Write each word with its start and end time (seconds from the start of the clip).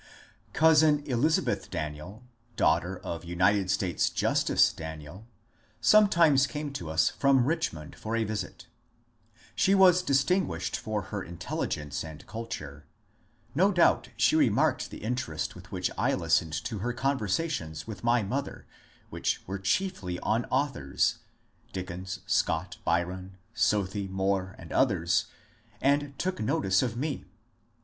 Cousin 0.53 1.03
Elizabeth 1.05 1.69
Daniel, 1.69 2.23
daughter 2.55 2.97
of 3.03 3.23
United 3.23 3.69
States 3.69 4.09
Justice 4.09 4.73
Daniel, 4.73 5.27
sometimes 5.79 6.47
came 6.47 6.73
to 6.73 6.89
us 6.89 7.09
from 7.09 7.45
Richmond 7.45 7.95
for 7.95 8.15
a 8.15 8.23
visit 8.23 8.65
She 9.53 9.75
was 9.75 10.01
distinguished 10.01 10.75
for 10.75 11.03
her 11.13 11.21
intelligence 11.23 12.03
and 12.03 12.25
culture. 12.25 12.87
No 13.53 13.71
doubt 13.71 14.09
she 14.17 14.35
remarked 14.35 14.89
the 14.89 15.03
interest 15.03 15.53
with 15.53 15.71
which 15.71 15.91
I 15.99 16.15
listened 16.15 16.53
to 16.63 16.79
her 16.79 16.93
con 16.93 17.19
versations 17.19 17.85
with 17.85 18.03
my 18.03 18.23
mother, 18.23 18.65
which 19.11 19.43
were 19.45 19.59
chiefly 19.59 20.17
on 20.21 20.45
authors,— 20.45 21.19
Dickens, 21.73 22.21
Scott, 22.25 22.77
Byron, 22.83 23.37
Southey, 23.53 24.07
Moore, 24.07 24.55
and 24.57 24.71
others,— 24.73 25.27
and 25.79 26.17
took 26.17 26.39
notice 26.39 26.81
of 26.81 26.97
me. 26.97 27.25